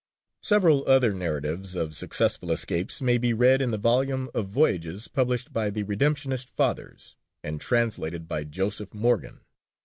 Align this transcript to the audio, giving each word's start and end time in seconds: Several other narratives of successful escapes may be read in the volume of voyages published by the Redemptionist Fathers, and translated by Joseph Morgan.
Several 0.41 0.83
other 0.87 1.13
narratives 1.13 1.75
of 1.75 1.95
successful 1.95 2.51
escapes 2.51 3.03
may 3.03 3.19
be 3.19 3.35
read 3.35 3.61
in 3.61 3.69
the 3.69 3.77
volume 3.77 4.31
of 4.33 4.47
voyages 4.47 5.07
published 5.07 5.53
by 5.53 5.69
the 5.69 5.83
Redemptionist 5.83 6.49
Fathers, 6.49 7.15
and 7.43 7.61
translated 7.61 8.27
by 8.27 8.45
Joseph 8.45 8.95
Morgan. 8.95 9.41